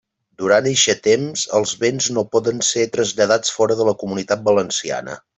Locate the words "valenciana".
4.53-5.19